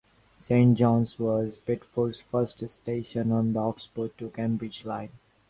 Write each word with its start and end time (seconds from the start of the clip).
Saint 0.35 0.75
Johns 0.79 1.19
was 1.19 1.59
Bedford's 1.59 2.19
first 2.21 2.67
station, 2.71 3.31
on 3.31 3.53
the 3.53 3.59
Oxford 3.59 4.17
to 4.17 4.31
Cambridge 4.31 4.83
line. 4.83 5.11